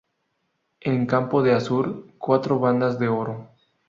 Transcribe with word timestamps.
En 0.79 1.05
campo 1.05 1.43
de 1.43 1.53
azur, 1.53 2.07
cuatro 2.17 2.57
bandas 2.57 2.97
de 2.97 3.07
oro. 3.07 3.49